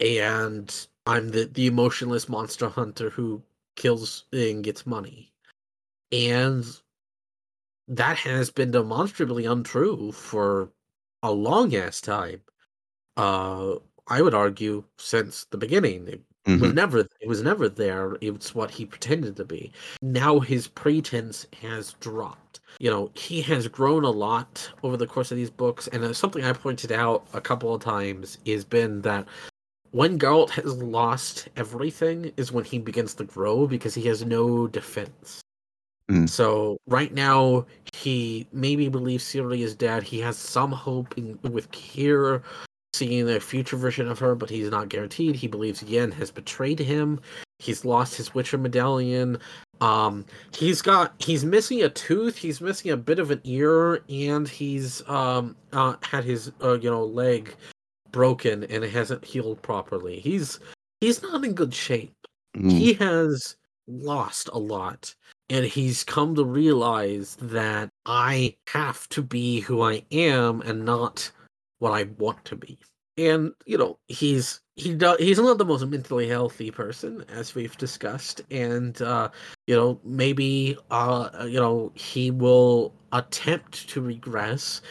[0.00, 3.42] And I'm the the emotionless monster hunter who
[3.76, 5.32] kills and gets money,
[6.14, 6.64] and
[7.88, 10.70] that has been demonstrably untrue for
[11.22, 12.40] a long ass time.
[13.16, 13.74] Uh,
[14.06, 16.06] I would argue since the beginning.
[16.06, 16.60] It mm-hmm.
[16.60, 18.16] was never it was never there.
[18.20, 19.72] It's what he pretended to be.
[20.02, 22.60] Now his pretense has dropped.
[22.78, 26.44] You know, he has grown a lot over the course of these books, and something
[26.44, 29.26] I pointed out a couple of times has been that
[29.90, 34.66] when Geralt has lost everything is when he begins to grow because he has no
[34.66, 35.43] defense.
[36.10, 36.28] Mm.
[36.28, 40.02] So right now he maybe believes Ciri is dead.
[40.02, 42.42] He has some hope in, with Cahir
[42.92, 45.34] seeing a future version of her, but he's not guaranteed.
[45.34, 47.20] He believes Yen has betrayed him.
[47.58, 49.38] He's lost his Witcher medallion.
[49.80, 52.36] Um, he's got he's missing a tooth.
[52.36, 56.90] He's missing a bit of an ear, and he's um uh, had his uh, you
[56.90, 57.54] know leg
[58.14, 60.20] broken and it hasn't healed properly.
[60.20, 60.60] He's
[61.00, 62.14] he's not in good shape.
[62.56, 62.70] Mm.
[62.70, 63.56] He has
[63.88, 65.14] lost a lot
[65.54, 71.30] and he's come to realize that I have to be who I am and not
[71.78, 72.76] what I want to be.
[73.16, 77.78] And you know, he's he does he's not the most mentally healthy person as we've
[77.78, 78.40] discussed.
[78.50, 79.28] And uh
[79.68, 84.82] you know maybe uh you know he will attempt to regress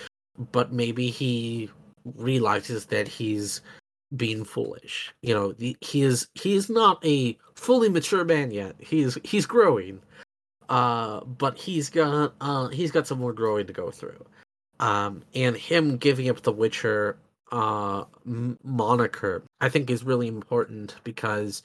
[0.53, 1.69] but maybe he
[2.15, 3.59] realizes that he's
[4.15, 5.13] being foolish.
[5.23, 8.77] You know he is he is not a fully mature man yet.
[8.79, 9.99] He's he's growing
[10.69, 14.25] uh but he's got uh he's got some more growing to go through
[14.79, 17.17] um, and him giving up the Witcher
[17.51, 21.63] uh, m- moniker, I think, is really important because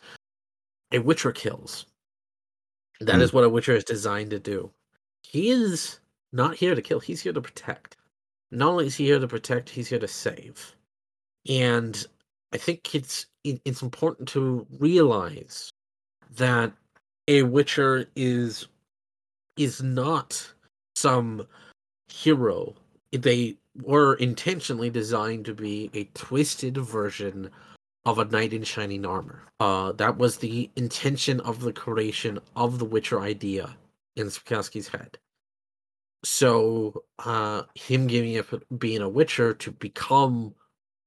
[0.93, 1.87] a Witcher kills.
[3.01, 3.23] That mm.
[3.23, 4.71] is what a Witcher is designed to do.
[5.23, 5.99] He is
[6.33, 7.97] not here to kill; he's here to protect.
[8.51, 10.75] Not only is he here to protect, he's here to save.
[11.49, 12.07] And
[12.53, 15.71] I think it's it's important to realize
[16.37, 16.73] that
[17.27, 18.69] a Witcher is
[19.59, 20.53] is not
[20.97, 21.47] some
[22.09, 22.75] hero
[23.13, 27.51] they were intentionally designed to be a twisted version
[28.05, 29.43] of a knight in shining armor.
[29.61, 33.77] Uh, that was the intention of the creation of the Witcher idea
[34.17, 35.19] in Sapkowski's head.
[36.25, 38.47] So, uh, him giving up
[38.79, 40.55] being a Witcher to become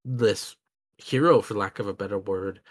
[0.06, 0.56] this
[0.98, 2.62] hero, for lack of a better word,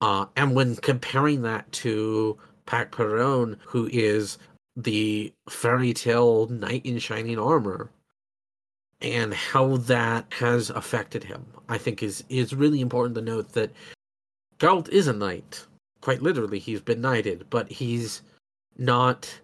[0.00, 4.38] uh, and when comparing that to Pac Perron, who is
[4.82, 7.90] the fairy tale knight in shining armor,
[9.00, 13.72] and how that has affected him, I think is is really important to note that
[14.58, 15.66] Geralt is a knight.
[16.00, 18.22] Quite literally, he's been knighted, but he's
[18.76, 19.40] not.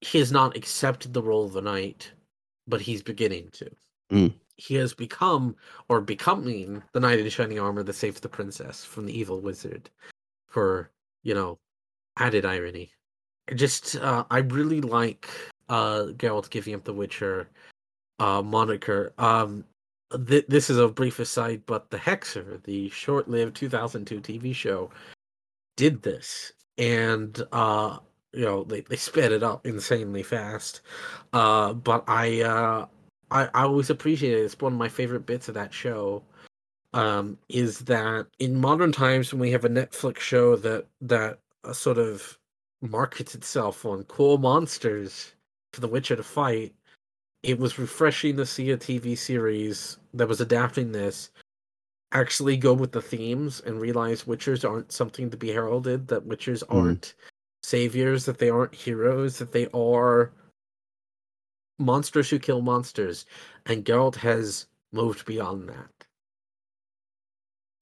[0.00, 2.10] He has not accepted the role of the knight,
[2.66, 3.70] but he's beginning to.
[4.10, 4.34] Mm.
[4.56, 5.56] He has become,
[5.88, 9.90] or becoming, the knight in shining armor that saves the princess from the evil wizard.
[10.48, 10.90] For
[11.22, 11.58] you know,
[12.18, 12.92] added irony.
[13.54, 15.28] Just, uh, I really like
[15.68, 17.48] uh Geralt giving up the Witcher
[18.18, 19.12] uh, moniker.
[19.18, 19.64] Um,
[20.26, 24.90] th- this is a brief aside, but the Hexer, the short-lived 2002 TV show,
[25.76, 27.98] did this, and uh,
[28.32, 30.82] you know they, they sped it up insanely fast.
[31.32, 32.86] Uh, but I, uh,
[33.30, 34.44] I I always appreciate it.
[34.44, 36.22] It's one of my favorite bits of that show.
[36.94, 41.72] Um, is that in modern times when we have a Netflix show that that uh,
[41.72, 42.38] sort of
[42.82, 45.32] markets itself on cool monsters
[45.72, 46.74] for the Witcher to fight,
[47.42, 51.30] it was refreshing to see a TV series that was adapting this
[52.12, 56.62] actually go with the themes and realize witchers aren't something to be heralded, that witchers
[56.64, 56.74] Mhm.
[56.74, 57.14] aren't
[57.62, 60.32] saviors, that they aren't heroes, that they are
[61.78, 63.24] monsters who kill monsters.
[63.66, 66.06] And Geralt has moved beyond that.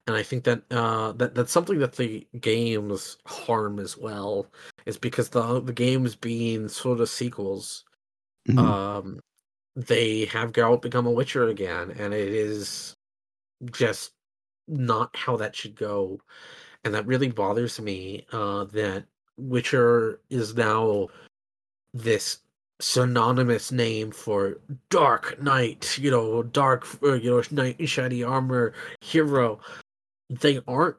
[0.07, 4.47] And I think that uh, that that's something that the games harm as well,
[4.85, 7.85] is because the the games being sort of sequels
[8.47, 8.59] Mhm.
[8.59, 9.19] um
[9.75, 12.95] they have Geralt become a Witcher again, and it is
[13.71, 14.13] just
[14.67, 16.19] not how that should go.
[16.83, 19.05] And that really bothers me, uh, that
[19.37, 21.07] Witcher is now
[21.93, 22.39] this
[22.81, 24.59] synonymous name for
[24.89, 29.59] dark knight, you know, dark, uh, you know, knight in shiny armor hero.
[30.29, 30.97] They aren't.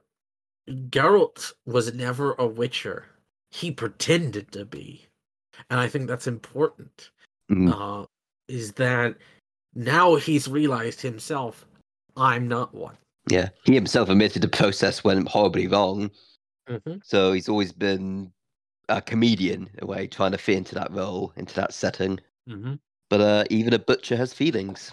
[0.68, 3.06] Geralt was never a Witcher.
[3.52, 5.06] He pretended to be,
[5.70, 7.10] and I think that's important
[7.50, 7.72] Mhm.
[7.72, 8.06] uh,
[8.48, 9.16] is that
[9.74, 11.66] now he's realized himself,
[12.16, 12.96] I'm not one.
[13.30, 16.10] Yeah, he himself admitted the process went horribly wrong.
[16.68, 16.96] Mm-hmm.
[17.04, 18.32] So he's always been
[18.88, 22.18] a comedian in a way, trying to fit into that role, into that setting.
[22.48, 22.74] Mm-hmm.
[23.10, 24.92] But uh, even a butcher has feelings.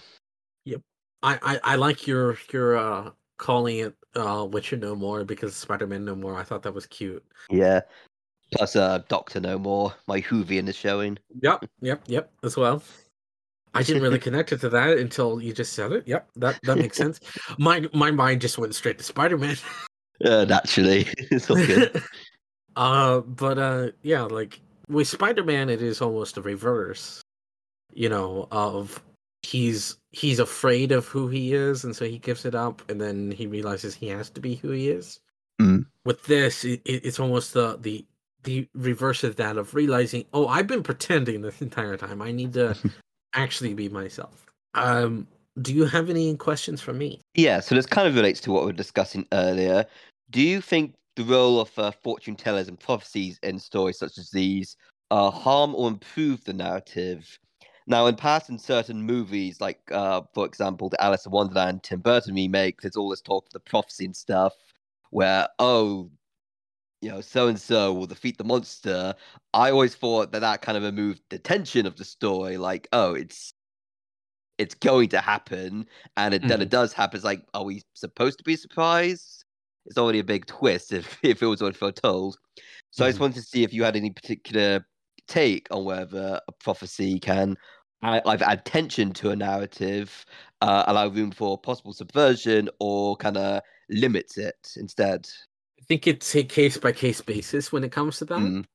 [1.21, 6.05] I, I, I like your your uh, calling it uh, Witcher No More because Spider-Man
[6.05, 6.35] No More.
[6.37, 7.23] I thought that was cute.
[7.49, 7.81] Yeah.
[8.51, 11.17] Plus, uh, Doctor No More, my Whovian is showing.
[11.41, 12.31] Yep, yep, yep.
[12.43, 12.81] As well.
[13.73, 16.07] I didn't really connect it to that until you just said it.
[16.07, 17.19] Yep, that that makes sense.
[17.57, 19.57] My my mind just went straight to Spider-Man.
[20.25, 22.01] Uh, naturally, it's all good.
[22.75, 27.21] uh, but uh, yeah, like with Spider-Man, it is almost a reverse.
[27.93, 29.01] You know, of
[29.43, 33.29] he's he's afraid of who he is, and so he gives it up, and then
[33.31, 35.19] he realizes he has to be who he is.
[35.61, 35.85] Mm.
[36.05, 38.05] With this, it- it's almost the the
[38.43, 42.21] the reverse of that of realizing, oh, I've been pretending this entire time.
[42.21, 42.77] I need to
[43.33, 44.45] actually be myself.
[44.75, 45.27] Um,
[45.61, 47.21] do you have any questions for me?
[47.35, 49.85] Yeah, so this kind of relates to what we were discussing earlier.
[50.29, 54.29] Do you think the role of uh, fortune tellers and prophecies in stories such as
[54.29, 54.77] these
[55.11, 57.39] uh, harm or improve the narrative?
[57.87, 61.99] Now, in past and certain movies, like uh, for example, the Alice in Wonderland Tim
[61.99, 64.53] Burton remake, there's all this talk of the prophecy and stuff,
[65.09, 66.09] where oh,
[67.01, 69.15] you know, so and so will defeat the monster.
[69.53, 73.13] I always thought that that kind of removed the tension of the story, like oh,
[73.15, 73.53] it's
[74.57, 75.87] it's going to happen,
[76.17, 77.15] and it, then it does happen.
[77.17, 79.45] It's like, are we supposed to be surprised?
[79.85, 82.37] It's already a big twist if if it was already foretold.
[82.91, 83.21] So I just Mhm.
[83.21, 84.85] wanted to see if you had any particular
[85.27, 87.57] take on whether a prophecy can
[88.03, 90.25] either add tension to a narrative,
[90.61, 95.29] uh, allow room for possible subversion, or kind of limits it instead.
[95.89, 98.39] I think it's a case by case basis when it comes to that.
[98.39, 98.65] Mm.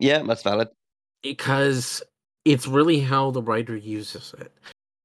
[0.00, 0.68] Yeah, that's valid.
[1.22, 2.02] because
[2.44, 4.52] it's really how the writer uses it.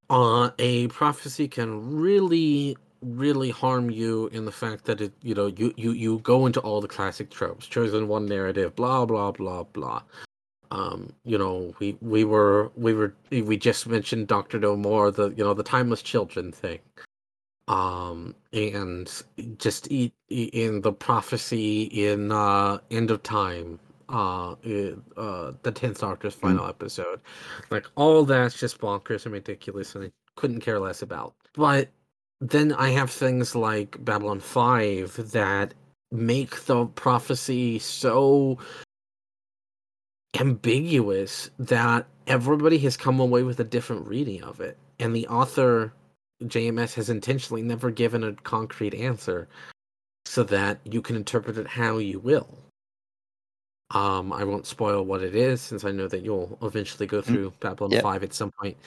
[0.09, 5.47] Uh, a prophecy can really, really harm you in the fact that it, you know,
[5.47, 9.63] you you you go into all the classic tropes, chosen one narrative, blah blah blah
[9.63, 10.01] blah.
[10.71, 15.29] Um, you know, we we were we were we just mentioned Doctor No More, the
[15.37, 16.79] you know the timeless children thing.
[17.69, 19.09] Um, and
[19.57, 26.65] just in the prophecy in uh End of Time, uh, uh, the tenth Doctor's final
[26.65, 27.21] episode.
[27.69, 31.35] Like all that's just bonkers and ridiculous, and I couldn't care less about.
[31.53, 31.89] But
[32.41, 35.73] then I have things like Babylon 5 that
[36.11, 38.57] make the prophecy so
[40.39, 44.77] ambiguous that everybody has come away with a different reading of it.
[44.99, 45.93] And the author,
[46.43, 49.47] JMS, has intentionally never given a concrete answer
[50.25, 52.57] so that you can interpret it how you will.
[53.91, 57.33] Um, I won't spoil what it is since I know that you'll eventually go Mm-hmm.
[57.33, 58.03] through Babylon Yep.
[58.03, 58.77] 5 at some point.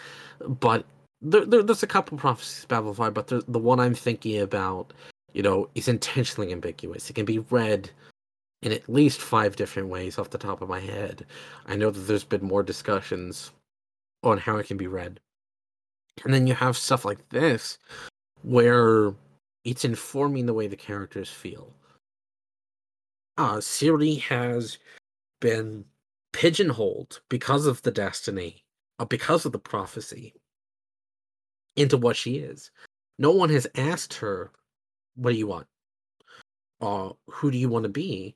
[0.46, 0.84] But
[1.20, 4.92] there, there, there's a couple prophecies Babylon 5, but the, the one I'm thinking about,
[5.32, 7.10] you know, is intentionally ambiguous.
[7.10, 7.90] It can be read
[8.62, 11.26] in at least five different ways off the top of my head.
[11.66, 13.50] I know that there's been more discussions
[14.22, 15.18] on how it can be read.
[16.24, 17.78] And then you have stuff like this
[18.42, 19.14] where
[19.64, 21.72] it's informing the way the characters feel.
[23.38, 24.78] Uh, Ciri has
[25.40, 25.84] been
[26.32, 28.64] pigeonholed because of the destiny,
[28.98, 30.34] uh, because of the prophecy,
[31.76, 32.70] into what she is.
[33.18, 34.50] No one has asked her,
[35.14, 35.66] What do you want?
[36.80, 38.34] Uh, who do you want to be?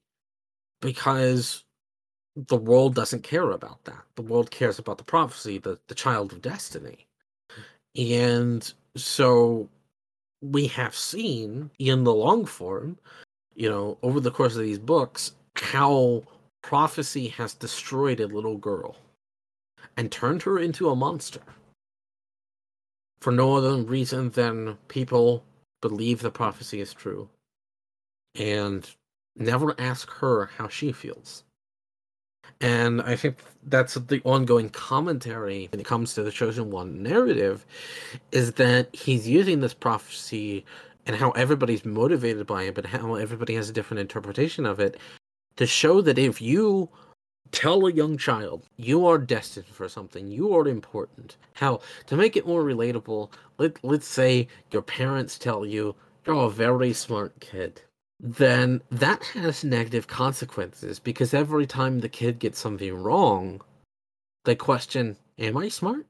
[0.81, 1.65] Because
[2.37, 4.03] the world doesn't care about that.
[4.15, 7.06] The world cares about the prophecy, the, the child of destiny.
[7.97, 9.69] And so
[10.43, 12.99] we have seen in the long form,
[13.55, 16.23] you know, over the course of these books, how
[16.63, 18.97] prophecy has destroyed a little girl
[19.97, 21.41] and turned her into a monster
[23.21, 25.43] for no other reason than people
[25.81, 27.29] believe the prophecy is true
[28.35, 28.95] and
[29.37, 31.45] never ask her how she feels.
[32.61, 37.67] And I think that's the ongoing commentary when it comes to the Chosen One narrative
[38.33, 40.65] is that he's using this prophecy
[41.07, 44.97] and how everybody's motivated by it, but how everybody has a different interpretation of it
[45.57, 46.89] to show that if you
[47.53, 51.37] tell a young child you are destined for something, you are important.
[51.55, 55.95] How to make it more relatable, let let's say your parents tell you
[56.27, 57.83] you're a very smart kid
[58.19, 63.61] then that has negative consequences because every time the kid gets something wrong,
[64.45, 66.07] they question, Am I smart?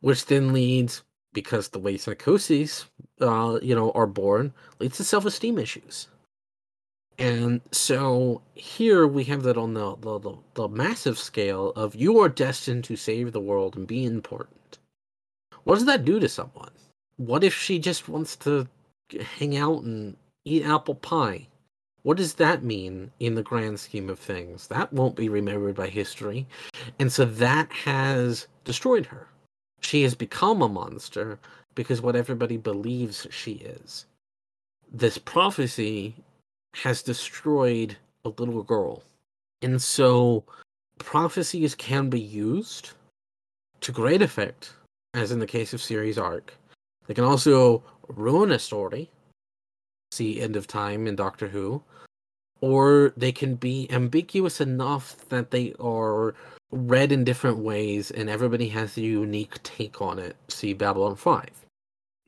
[0.00, 2.86] Which then leads, because the way psychoses,
[3.20, 6.08] uh, you know, are born, leads to self esteem issues.
[7.18, 12.18] And so here we have that on the, the, the, the massive scale of you
[12.20, 14.78] are destined to save the world and be important.
[15.64, 16.70] What does that do to someone?
[17.16, 18.66] What if she just wants to
[19.38, 21.48] hang out and eat apple pie.
[22.02, 24.66] What does that mean in the grand scheme of things?
[24.66, 26.46] That won't be remembered by history.
[26.98, 29.28] And so that has destroyed her.
[29.80, 31.38] She has become a monster
[31.74, 34.06] because what everybody believes she is.
[34.92, 36.14] This prophecy
[36.74, 39.02] has destroyed a little girl.
[39.62, 40.44] And so
[40.98, 42.90] prophecies can be used
[43.80, 44.72] to great effect,
[45.14, 46.54] as in the case of Ciri's Arc.
[47.06, 49.08] They can also ruin a story
[50.12, 51.82] see End of Time in Doctor Who,
[52.60, 56.34] or they can be ambiguous enough that they are
[56.70, 60.36] read in different ways and everybody has a unique take on it.
[60.48, 61.48] See Babylon 5.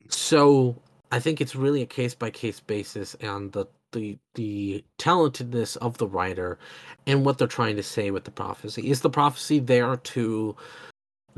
[0.09, 0.77] So
[1.13, 5.99] I think it's really a case by case basis and the the the talentedness of
[5.99, 6.59] the writer
[7.07, 8.91] and what they're trying to say with the prophecy.
[8.91, 10.57] Is the prophecy there to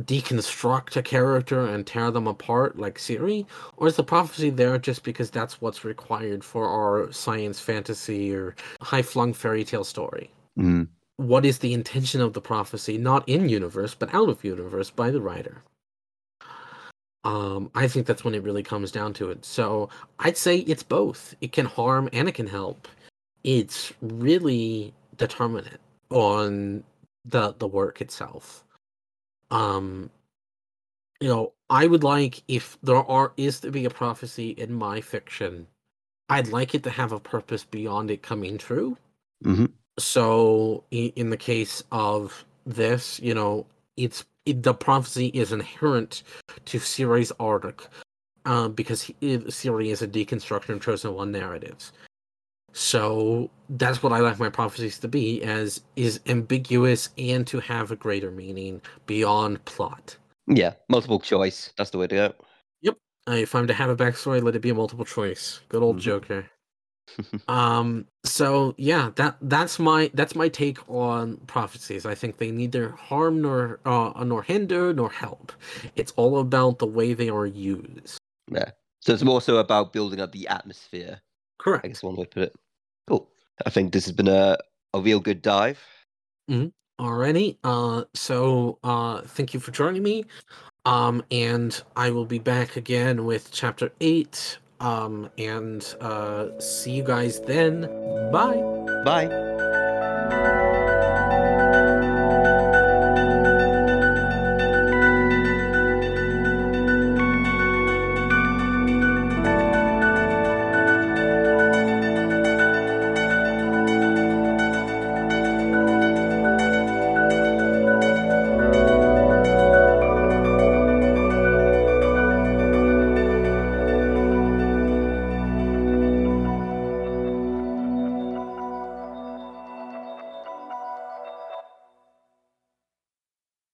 [0.03, 3.47] deconstruct a character and tear them apart like Ciri?
[3.77, 8.55] Or is the prophecy there just because that's what's required for our science fantasy or
[8.81, 10.31] high flung fairy tale story?
[10.59, 10.89] Mm.
[11.17, 15.11] What is the intention of the prophecy, not in universe, but out of universe by
[15.11, 15.63] the writer?
[17.25, 19.45] Um, I think that's when it really comes down to it.
[19.45, 19.89] So
[20.21, 21.35] I'd say it's both.
[21.41, 22.87] It can harm and it can help.
[23.43, 25.81] It's really determinate
[26.11, 26.85] on
[27.25, 28.66] the the work itself
[29.51, 30.11] um
[31.21, 35.01] you know i would like if there are is to be a prophecy in my
[35.01, 35.67] fiction
[36.31, 38.97] i'd like it to have a purpose beyond it coming true
[39.45, 39.71] Mhm.
[39.99, 43.67] so in the case of this you know
[43.97, 46.23] it's it, the prophecy is inherent
[46.67, 47.89] to Ciri's arc
[48.45, 51.93] um, because he, Ciri is a deconstruction of chosen one narratives
[52.77, 57.91] so that's what I like my prophecies to be as is ambiguous and to have
[57.91, 60.17] a greater meaning beyond plot.
[60.47, 61.73] Yeah, multiple choice.
[61.79, 62.35] That's the way to go.
[63.29, 65.59] Uh, if I'm to have a backstory, let it be a multiple choice.
[65.69, 66.01] Good old Mhm.
[66.01, 66.51] Joker.
[67.49, 68.07] um.
[68.25, 72.07] So yeah, that that's my that's my take on prophecies.
[72.07, 75.51] I think they neither harm nor uh, nor hinder nor help.
[75.97, 78.19] It's all about the way they are used.
[78.49, 78.71] Yeah
[79.07, 81.21] so it's more so about building up the atmosphere.
[81.59, 82.57] Correct i guess one way to put it.
[83.65, 84.59] I think this has been a,
[84.93, 85.81] a real good dive.
[86.51, 86.73] Mhm.
[87.01, 87.59] Alrighty.
[87.63, 90.25] Uh, so uh, thank you for joining me.
[90.87, 94.59] Um, and I will be back again with chapter eight.
[94.81, 97.83] Um, and uh, see you guys then.
[98.31, 98.63] Bye.
[99.05, 100.53] Bye.